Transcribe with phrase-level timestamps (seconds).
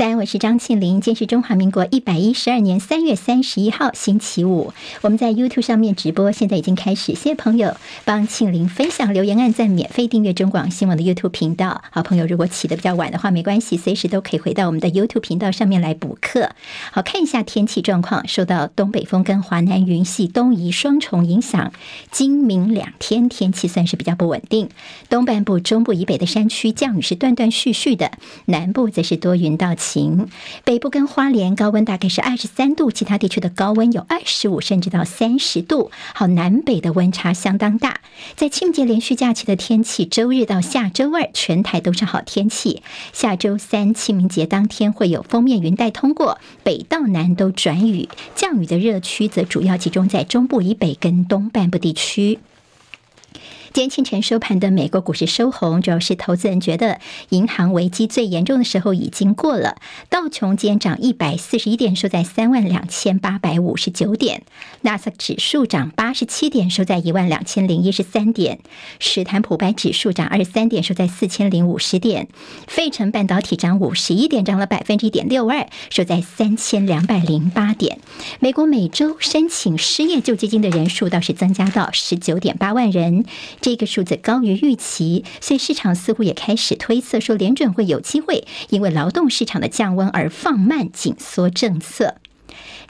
[0.00, 1.02] 三，我是张庆林。
[1.02, 4.72] 今天是中华民国一百一十二年三月三十一号，星期五。
[5.02, 7.14] 我们在 YouTube 上面直播，现在已经开始。
[7.14, 7.76] 谢谢朋友
[8.06, 11.82] 帮庆林分享、留言、按赞、免费订阅中广新闻的 YouTube 频道。
[11.90, 16.48] 好朋友，如果起得比较晚的话，没关系，随时都可以回到我们的 YouTube 频道上面来补课。
[16.92, 21.74] 好，看一下天气状况，受到东北风跟华南云系东移双重影响，
[22.10, 24.70] 今明两天天气算是比较不稳定。
[25.10, 28.12] 东半部、中部以北的山区降雨是断断续续的，
[28.46, 29.89] 南部则是多云到晴。
[29.90, 30.28] 晴，
[30.64, 35.90] 北部跟花莲高温大概是二十三度，其他地区的高温有二十五甚至到三十度。
[36.14, 38.00] 好，南北的温差相当大。
[38.36, 42.82] 在清明节连续假期的天气，周日到下周二全台都是好天气。
[43.12, 52.38] 下周三清明节当天会有锋面云带通过，北到南都转雨，降雨的热区则主要集中在中部以北跟东半部地区。
[53.72, 56.98] 今天清晨收盘的美国股市收红，主要是投资人觉得
[57.28, 59.76] 银行危机最严重的时候已经过了。
[60.08, 64.40] 道琼今天涨一百四十一点，收在三万两千八百五十九点；
[64.80, 68.56] 纳斯克指数涨八十七点，收在一万两千零一十三点；
[68.98, 72.24] 史坦普白指数涨二十三点，收在四千零五十点；
[72.66, 78.00] 费城半导体涨五十一点，涨了百分之一点六二，收在三千两百零八点。
[78.40, 83.24] 美国每周申请失业救济金的人数倒是增加到十九点八万人。
[83.60, 92.16] 这个数字高于预期，所以市场似乎也开始推测说，联准会有机会因为劳动市场的降温而放慢紧缩政策。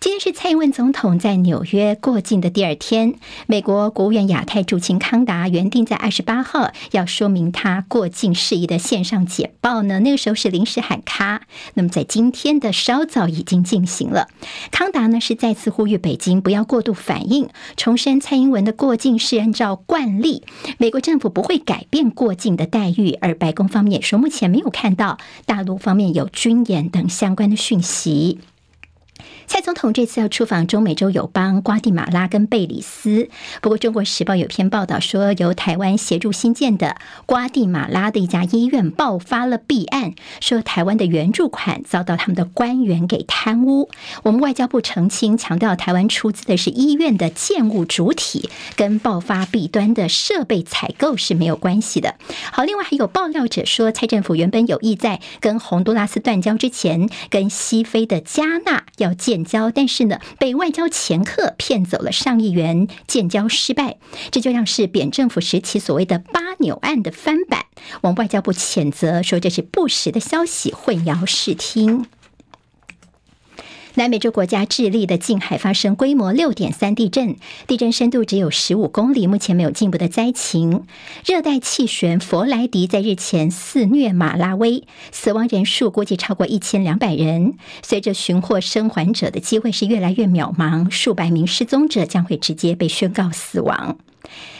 [0.00, 3.14] 今天是蔡英文总统在纽约过境的第二天。
[3.46, 11.42] 美国国务院亚太驻青康达原定在二十八号要说明他过境事宜的线上简报呢，那个时候是临时喊卡。
[11.74, 14.28] 那么在今天的稍早已经进行了。
[14.70, 20.44] 康达呢是再次呼吁北京不要过度反应，重申蔡英文的过境是按照惯例，
[20.78, 23.18] 美国政府不会改变过境的待遇。
[23.20, 28.38] 而白宫方面也说，目前没有看到大陆方面有军演等相关的讯息。
[29.46, 33.28] 蔡总统这次要出访中美洲友邦瓜地马拉跟贝里斯，
[33.60, 43.88] 不过《中国时报》有篇报道说，由台湾协助新建的瓜地马拉的一家医院爆发了弊案，说台湾的援助款遭到他们的官员给贪污。
[44.22, 52.14] 我们外交部澄清，强调台湾出资的是医院的建物主体，跟爆发弊端的设备采购是没有关系的。
[52.52, 59.40] 好，另外还有爆料者说，蔡政府原本有意在跟洪都拉斯断交之前，跟西非的加纳要建。
[59.50, 63.96] 交，但是呢，被外交掮客骗走了上亿元，建交失败，
[64.30, 67.64] 这就像是扁政府时期所谓的八纽案的翻版。
[68.02, 72.06] 我们外交部谴责说，这是不实的消息，混淆视听。
[73.94, 77.36] 南美洲国家智利的近海发生规模六点三地震，
[77.66, 80.84] 地震深度只有十五公里，目前没有进一步的灾情。
[81.26, 87.54] 热带气旋佛莱迪在日前肆虐马拉维，死亡人数估计超过一千两百人。
[87.82, 93.98] 随着寻获生还者的机会是越来越渺茫，数百名失踪者将会直接被宣告死亡。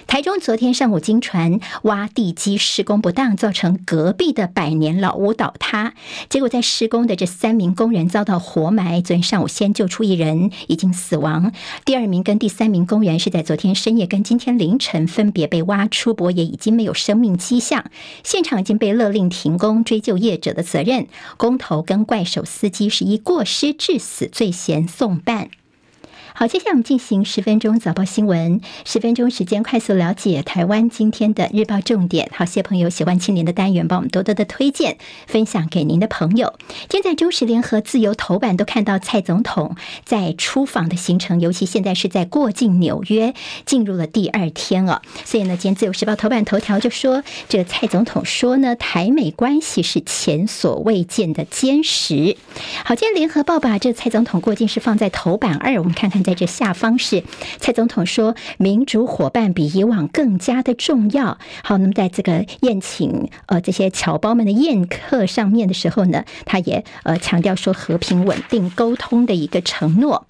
[0.07, 5.95] 台中昨天上午惊传挖地基施工不当，造成隔壁的百年老屋倒塌，
[6.29, 9.01] 结果在施工的这三名工人遭到活埋。
[9.01, 11.53] 昨天上午先救出一人，已经死亡；
[11.85, 17.85] 第二名跟第三名工人是在昨天深夜跟今天凌晨分别被挖出，不过也已经没有生命迹象。
[18.25, 21.07] 现场已经被勒令停工，追究业者的责任。
[21.37, 25.51] 工头跟怪手司机是以过失致死罪嫌送办。
[26.41, 32.31] 好，接下来我们进行十分钟早报新闻，十分钟时间快速了解台湾今天的日报重点。
[32.35, 34.97] 好，谢朋友喜欢青年的单元，帮我们多多的推荐
[35.27, 36.55] 分享给您的朋友。
[36.89, 43.35] 现在中时联合自由头版都看到蔡总统在出访的行程，尤其现在是在过境纽约，
[43.67, 45.03] 进入了第二天哦。
[45.27, 52.39] 所以呢，今天自由时报头版头条就说，这蔡总统说呢，台美关系是前所未见的坚实。
[52.83, 57.25] 好，今天联合报把这蔡总统过境是放在头版二，我们看看在这下方是
[57.59, 61.39] 蔡总统说，民主伙伴比以往更加的重要。
[61.65, 70.29] 好，那么在这个宴请呃这些侨胞们的宴客上面的时候呢，他也呃强调说和平稳定沟通的一个承诺。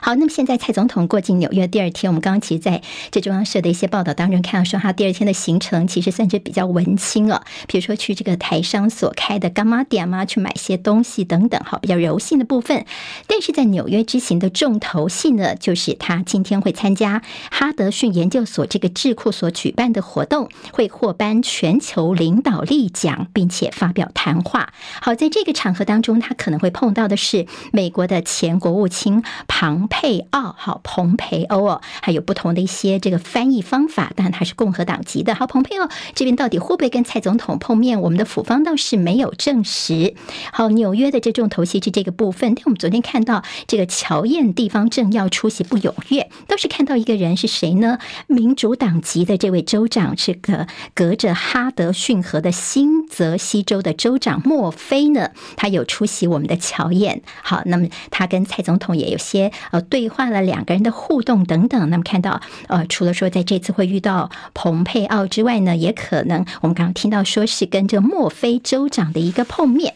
[0.00, 12.84] 好，那么现在蔡总统过境纽约第二天，我们刚刚其实在这中央社的一些报道当中看到说，他第二天的行程其实算是比较文青了，比如说去这个台商所开的柑仔店嘛，去买些东西等等，好，比较柔性的部分。
[13.26, 24.72] 但是在纽约之行的重头戏呢，就是他今天会参加哈德逊研究所这个智库所举办的活动，会获颁全球领导力奖，并且发表谈话。
[25.00, 29.69] 好，在这个场合当中，他可能会碰到的是美国的前国务卿庞。
[29.70, 35.32] 庞佩奥，好，蓬佩欧哦，还有不同的一些这个翻译方法，但他是共和党籍的。
[35.32, 38.00] 好，蓬佩奥这边到底会不会跟蔡总统碰面？
[38.00, 40.16] 我们的府方倒是没有证实。
[40.52, 48.00] 好，纽约的这重头戏是这个部分，但我们昨天看到这个乔燕地方政要出席不踊跃，倒是看到一个人是谁呢？
[48.26, 57.22] 民主党籍的这位州长，这个隔着哈德逊河的新泽西州的州长莫菲呢，他有出席我们的乔燕。
[57.44, 61.90] 好，那么他跟蔡总统也有些呃对话了，两个人的互动等等。
[61.90, 69.94] 那么看到呃，除了说在这次会遇到蓬佩奥之外呢，也可能我们刚刚听到说是跟这个墨菲州长的一个碰面。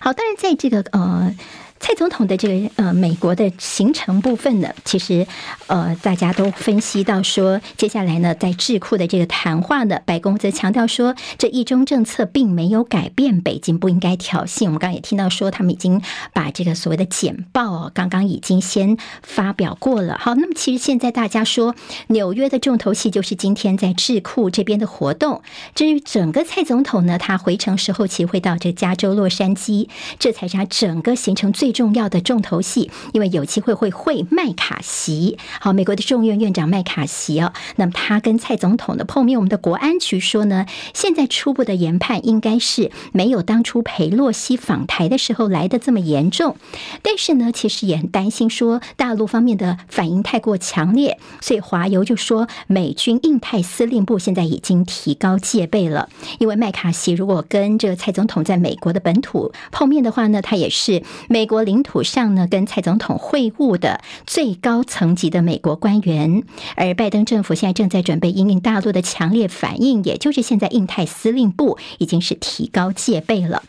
[0.00, 1.34] 好，当然在这个呃。
[1.78, 5.26] 蔡总统的这个呃美国的行程部分呢，其实
[5.66, 14.64] 呃大家都分析到说，接下来呢在智库的这个谈话呢，白宫则强调说，这一中政策并没有改变，北京不应该挑衅。
[14.64, 16.00] 我们刚刚也听到说，他们已经
[16.32, 20.18] 把这个所谓的简报哦，刚刚已经先发表过了。
[20.18, 21.74] 好，那么其实现在大家说，
[22.08, 25.42] 纽约的重头戏就是今天在智库这边的活动。
[25.74, 29.88] 至于整个蔡总统呢，他回程时候其实会到这加州洛杉矶，
[30.18, 31.65] 这才是他整个行程最。
[31.66, 40.64] 最重要的重头戏，因为有机会会会麦卡锡，好，美国的众院院长麦卡锡哦，那么他跟蔡总统的碰面，我们的国安局说呢，
[40.94, 46.56] 现在初步的研判应该是没有当初裴洛西访台的时候来得这么严重，
[47.02, 56.08] 但是呢，其实也很担心说大陆方面的反应太过强烈，所以华邮就说美军印太司令部现在已经提高戒备了，
[56.38, 61.55] 因为麦卡锡如果跟这个蔡总统在美国的本土碰面的话呢，他也是美国。
[61.56, 66.42] 国领土上呢，跟蔡总统会晤的最高层级的美国官员，
[66.74, 73.62] 而拜登政府现在正在准备因应大陆的强烈反应，也就是现在印太司令部已经是提高戒备了。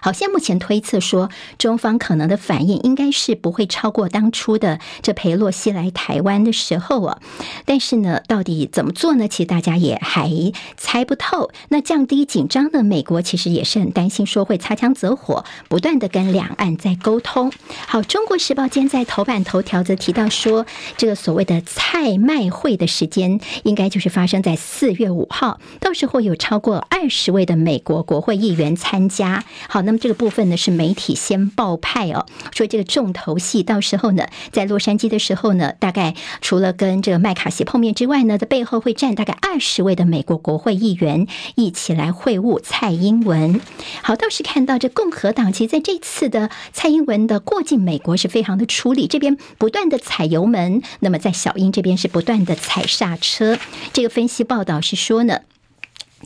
[0.00, 1.28] 好，现在目前推测说，
[1.58, 7.18] 中方可能的反应应该是不会超过当初的这裴洛西来台湾的时候啊。
[7.64, 9.26] 但是呢，到底怎么做呢？
[9.26, 10.30] 其实大家也还
[10.76, 11.50] 猜不透。
[11.70, 17.52] 那降低紧张的美国其实也是很担心，说会擦枪走火，不断的跟两岸在沟通。
[17.88, 20.64] 好，《中国时报》今天在头版头条则提到说，
[20.96, 29.42] 这个所谓的蔡卖会的时间，应该就是发生在四月五号，到时候有超过二十位的美国国会议员参加。
[29.68, 29.82] 好。
[29.88, 43.62] 那么这个部分呢，是媒体先报派哦，说这个重头戏到时候呢，在洛杉矶的时候呢，大概除了跟这个麦卡锡碰面之外呢，在背后会站大概二十位的美国国会议员一起来会晤蔡英文。
[44.02, 53.58] 好，倒是看到这共和党其实在这次的蔡英文的过境美国是非常的出力，这边不断的踩油门，那么在小英这边是不断的踩刹车。
[53.94, 55.40] 这个分析报道是说呢。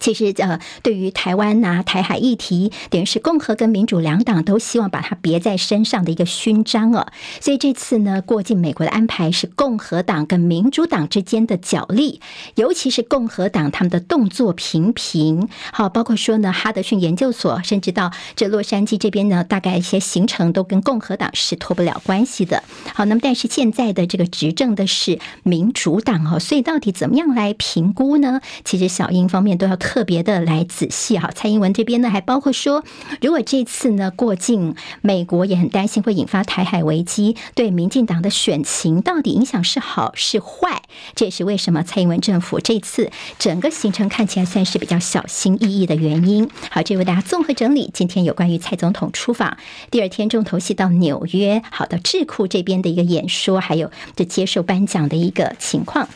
[0.03, 7.07] 其实，呃，对于台湾呐、台海议题，等于是共和跟民主两党都希望把它别在身上的一个勋章哦。
[7.41, 12.21] 所以这次呢，过境美国的安排是共和党跟民主党之间的角力，
[12.57, 15.49] 尤其是共和党他们的动作频频。
[15.73, 22.65] 好，包括说呢，哈德逊研究所，甚至到这洛杉矶这边呢，大概一些行程都跟共和党是脱不了关系的。
[22.93, 28.41] 好，那么但是现在的这个执政的是民主党哦，所以到底怎么样来评估呢？
[28.65, 29.92] 其实小英方面都要特。
[29.93, 32.83] 特别的来仔细哈，蔡英文这边呢，还包括说，
[33.21, 40.81] 如果这次呢过境美国，也很担心会引发台海危机，对民进党的选情到底影响是好是坏？
[41.15, 46.49] 这也是为什么蔡英文政府这次整个行程看起来算是比较小心翼翼的原因。
[46.71, 49.59] 好，这为大家综合整理今天有关于蔡总统出访
[49.91, 56.09] 第二天重头戏到纽约，好的智库这边的一个演说，还有这接受颁奖的一个情况。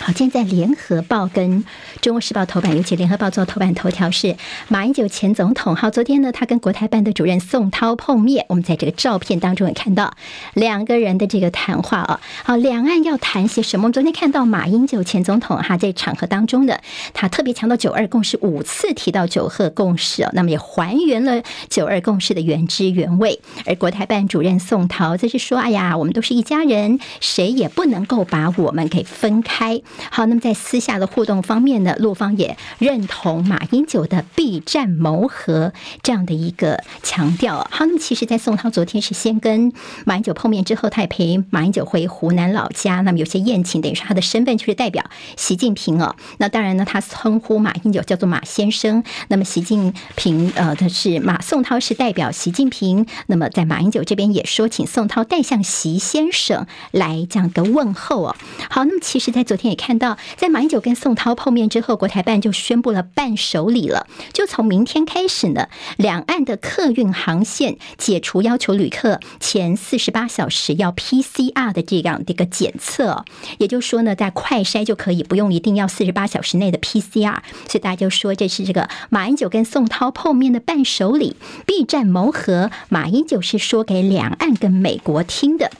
[0.00, 1.64] 好，现在联合报跟
[2.00, 4.36] 中国时报头版，尤其联合报做头版头条是
[4.68, 5.76] 马英九前总统。
[5.76, 10.14] 好，昨天呢，他跟国台办的主任宋涛碰面，我们在这个照片当中也看到
[10.54, 12.20] 两个人的这个谈话啊。
[12.42, 13.82] 好，两岸要谈些什么？
[13.82, 16.80] 我们昨天看到马英九前总统哈在场合当中的，
[17.12, 23.38] 他特别强调九二共识五次提到九二共识啊，那么也还原了九二共识的原汁原味。
[23.66, 35.72] 而国台办主任宋涛则是说：“哎呀，我们都是一家人，谁也不能够把我们给分开。”好，那么在私下的互动方面呢，陆方也认同马英九的避战谋和
[36.02, 37.66] 这样的一个强调。
[37.70, 39.72] 好，那么其实，在宋涛昨天是先跟
[40.04, 43.00] 马英九碰面之后，他也陪马英九回湖南老家。
[43.00, 45.04] 那么有些宴请，等于说他的身份就是代表
[45.36, 46.14] 习近平哦。
[46.38, 49.02] 那当然呢，他称呼马英九叫做马先生。
[49.28, 53.06] 那么习近平呃，他是马宋涛是代表习近平。
[53.26, 58.36] 那么在马英九这边也说，请宋涛带向习先生来这样的问候哦。
[58.70, 59.71] 好，那么其实，在昨天。
[59.72, 73.24] 也看到，在马英九跟宋涛碰面之后，国台办就宣布了伴手礼了，就从明天开始呢，两岸的客运航线解除要求旅客前四十八小时要 PCR 的这样的一个检测，
[73.58, 81.36] 也就是说呢，在快筛就可以不用一定要四十八小时内的 PCR，所以大家就说这是这个马英九跟宋涛碰面的伴手礼，
[81.66, 85.70] 避战谋和，马英九是说给两岸跟美国听的。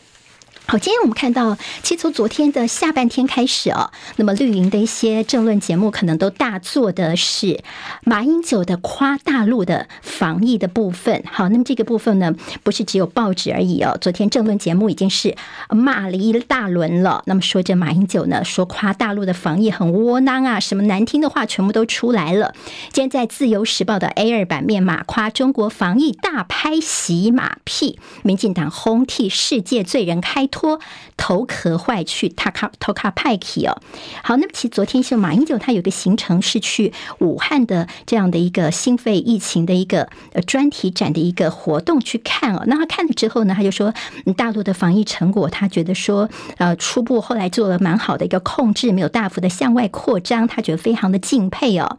[0.72, 7.62] 好，今天我们看到，其实从昨天的下半天开始哦，那么绿营的一些政论节目可能都大做的是
[8.04, 9.86] 马英九的夸大陆的
[10.22, 11.24] 防疫的部分。
[11.28, 13.98] 好，那么这个部分呢，不是只有报纸而已哦。
[14.00, 15.34] 昨天政论节目已经是
[15.68, 17.24] 骂了一大轮了。
[17.26, 22.54] 那么说这马英九呢，说夸大陆的防疫很窝囊啊，什么难听的话全部都出来了。
[22.92, 30.78] 今天在自由时报的 A 二版面，马夸中国防疫大拍洗马屁，民进党轰替世界罪人开脱
[31.16, 33.76] 头壳坏去，他卡头卡派去哦。
[34.22, 42.62] 好，那么其实昨天是马英九，他有个行程是去武汉的这样的一个新肺疫情的一个呃专题展的一个活动去看哦。
[42.66, 43.92] 那他看了之后呢，他就说，
[44.36, 46.28] 大陆的防疫成果，他觉得说
[46.58, 51.98] 呃初步后来做了蛮好的一个控制，没有大幅的向外扩张，他觉得非常的敬佩哦。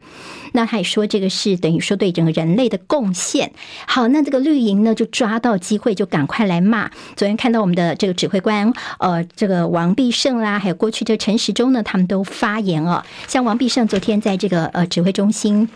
[0.53, 3.51] 那他也说这个是等于说对整个人类的贡献。
[3.87, 6.89] 好，那这个绿营呢就抓到机会就赶快来骂。
[7.15, 13.03] 昨天看到我们的这个指挥官，呃，这个王必胜啦，还有过去这陈时中呢，他们都发言哦。
[13.27, 15.67] 像王必胜昨天在这个呃指挥中心。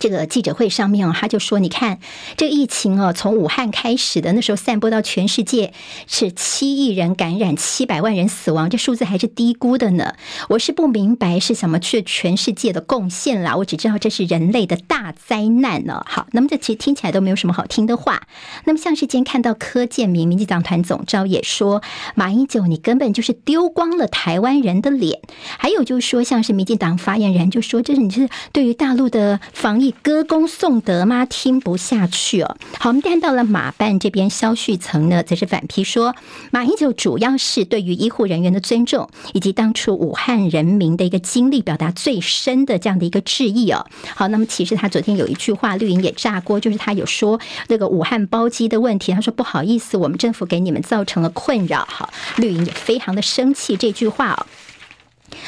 [0.00, 2.00] 这个记者会上面哦，他就说：“你看，
[2.38, 5.74] 这个疫情哦，从武汉开始的，那时候散播到全世界，
[6.06, 10.14] 是七亿人感染，七百万人死亡，这数字还是低估的呢。
[10.48, 16.02] 我是不明白是什么去全世界的贡献啦，我只知道这是人类的大灾难呢。
[16.06, 18.22] 好，那么这其实听起来都没有什么好听的话。
[18.64, 21.82] 那么像是今天看到柯建明民进党团总召也说，
[22.14, 25.20] 马英九你根本就是丢光了台湾人的脸。
[25.58, 31.26] 还有就是说，像是民进党发言人就说，这是你是对于大陆的防疫。”歌功颂德吗？
[31.26, 32.56] 听不下去哦。
[32.78, 36.14] 好，我们看到了马办这边肖旭曾呢，则是反批说，
[36.50, 43.86] 马英九主要是对于医护人员的尊重，以及当初武汉人民的一个经历，表达最深的这样的一个致意哦。
[44.14, 51.86] 好，那么其实他昨天有一句话，绿营也炸锅，就是他有说那个武汉包机的问题，他说不好意思，我们政府给你们造成了困扰。
[51.88, 54.46] 好，绿营也非常的生气这句话哦。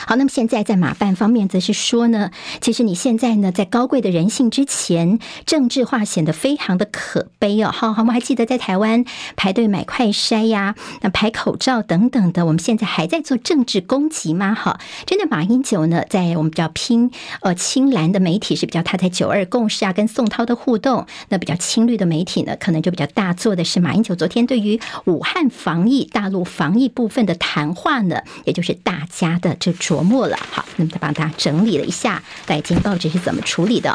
[0.06, 7.70] 好，那么现在在马办方面则是说呢，其实你现在呢，在高贵的人性之前，政治化显得非常的可悲哦。
[7.72, 9.04] 好，好，我们还记得在台湾
[9.36, 14.54] 排队买快筛呀，那排口罩等等的，我们现在还在做政治攻击吗？
[14.54, 17.10] 哈，真的，马英九呢，在我们比较拼
[17.40, 29.71] 呃青蓝的媒体是比较他在九二共识啊，跟宋涛的互动，那比较亲绿的媒体呢，可能就比较大做的是马英九昨天对于武汉防疫、大陆防疫部分的谈话呢，也就是大家的这。
[29.74, 33.90] 琢磨了，好，那么再帮大家整理了一下，在今天报纸是怎么处理的。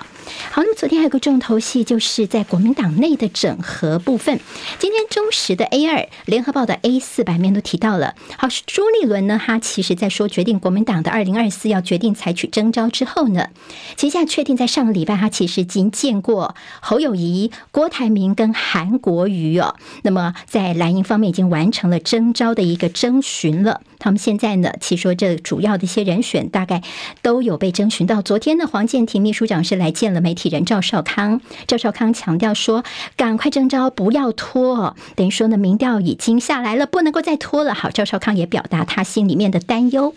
[0.52, 4.40] 好，那么昨天还有个重头戏，就是在国民党内的整合部分。
[4.78, 8.16] 今天中时的 A 二，联合报的 A 四版面都提到了。
[8.38, 13.50] 好，是朱立伦呢，他其实在说决定国民党的二零二四要决定采取征召之后呢，
[13.96, 19.76] 其实现在确定在上个礼拜，他其实已经见过侯友谊、郭台铭跟韩国瑜哦。
[20.04, 23.82] 那么在蓝营方面已经完成了征召的一个征询了。
[24.00, 26.84] 他们现在呢，其实说这主要的一些人选大概
[27.24, 28.22] 都有被征询到。
[28.22, 32.84] 昨天呢，黄建庭秘书长是来见了媒体人赵少康，赵少康强调说
[33.18, 37.74] ：“赶快征召，不要拖。”等于说呢，民调已经下来了，不能够再拖了。
[37.74, 40.14] 好，赵少康也表达他心里面的担忧。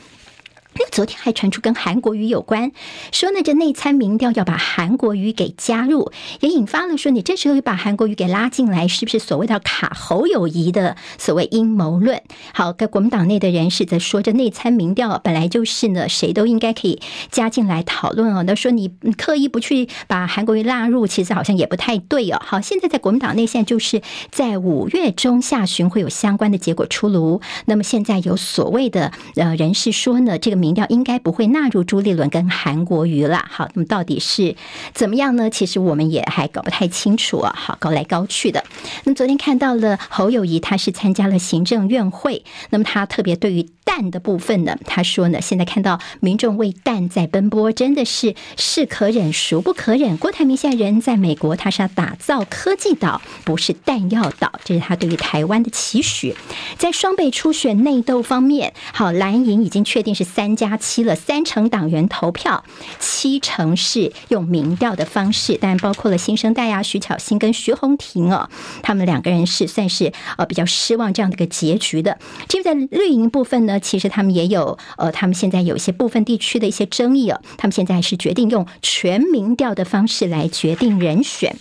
[0.75, 2.71] 那昨天还传出跟韩国瑜有关，
[3.11, 12.23] 说呢这内参民调要把韩国瑜给加入，也引发了说你这时候又把韩国瑜给拉进来，是不是所谓的卡侯友谊的所谓阴谋论？
[12.55, 17.01] 好，跟国民党内的人士则说，这内参民调本来就是呢，谁都应该可以
[17.33, 18.45] 加进来讨论哦。
[18.45, 22.41] 那说你刻意不去把韩国瑜拉入，其实好像也不太对哦。
[22.41, 24.01] 好，现在在国民党内现在就是
[24.31, 27.41] 在五月中下旬会有相关的结果出炉。
[27.65, 30.60] 那么现在有所谓的呃人士说呢，这个。
[30.61, 33.45] 民调应该不会纳入朱立伦跟韩国瑜了。
[33.51, 34.55] 好，那么到底是
[34.95, 35.51] 怎么样呢？
[35.51, 37.53] 其实我们也还搞不太清楚啊。
[37.57, 38.63] 好，高来高去的。
[39.05, 42.45] 那么昨天看到了侯友谊，他是参加了行政院会。
[42.69, 50.17] 那么他特别对于蛋的部分呢，他说呢，现在看到民众为蛋在奔波，真的是是可忍孰不可忍。
[50.17, 56.37] 郭台铭现在人在美国，他是要打造科技岛，不是弹药岛，这是他对于台湾的期许。
[56.79, 60.55] 在双倍初选内斗方面，好，蓝营已经确定是三。
[60.61, 62.65] 加七了，三成党员投票，
[62.99, 68.51] 七成是用民调的方式，当然包括了新生代啊，徐巧芯跟徐宏庭哦，
[68.83, 72.19] 他们两个人是算是呃比较失望这样的一个结局的。
[72.47, 81.57] 至于在绿营部分呢，其实他们也有呃，他们现在有一些部分地区的一些争议啊，他们现在是决定用全民调的方式来决定人选。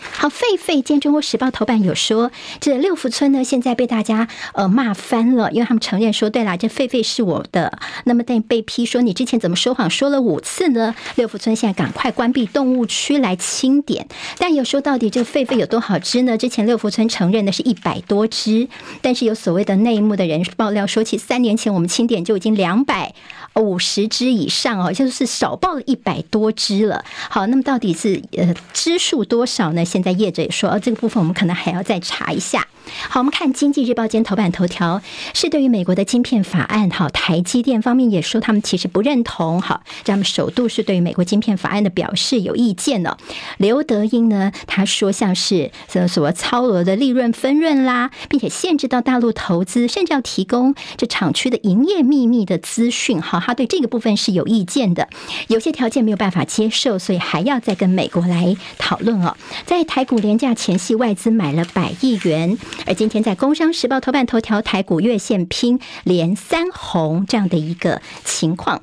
[0.00, 2.30] 好，狒狒今天《中国时报》头版有说，
[2.60, 7.78] 这六福村呢，现在被大家呃骂翻了，因为他们承认说，对啦，这狒狒是我的。
[8.04, 10.94] 那么但被批说，你之前怎么说谎说了五次呢？
[11.16, 14.08] 六福村现在赶快关闭动物区来清点。
[14.38, 16.36] 但有说到底，这个狒狒有多少只呢？
[16.36, 18.68] 之前六福村承认的是一百多只，
[19.02, 23.14] 但是有所谓的内幕的人爆料说起，三年前我们清点就已经两百
[23.54, 27.04] 五十只以上哦，就是少报了一百多只了。
[27.28, 29.84] 好，那么到底是呃只数多少呢？
[29.90, 32.68] 现在业者也说，哦这个部分我们可能还要再查一下。
[33.08, 35.00] 好，我们看《经济日报》今天头版头条
[35.34, 43.18] 是对于美国的晶片法案，好，台积电方面也说他们其实不认同，好，他们首度是对于美国晶片法案的表示有意见了。
[43.58, 55.08] 刘德英呢，他说像是什么所谓超额的利润分润啦，并且限制到大陆投资，甚至要提供这厂区的营业秘密的资讯，好，他对这个部分是有意见的，
[55.48, 59.36] 有些条件没有办法接受，所以还要再跟美国来讨论哦。
[59.64, 62.58] 在在台股廉价前夕，外资买了百亿元。
[62.84, 68.82] 而今天在《工商时报》头版头条，台股月线拼连三红这样的一个情况，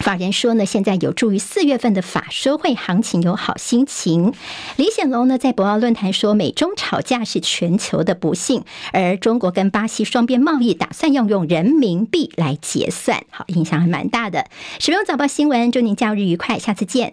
[0.00, 4.34] 法人说呢，现在有助于四月份的法说会行情有好心情。
[4.74, 14.46] 李显龙呢在博鳌论坛说，美中吵架是全球的不幸，而中国跟巴西双边贸易打算要用人民币来结算，好，影响还蛮大的。
[14.80, 17.12] 十分钟早报新闻，祝您假日愉快，下次见。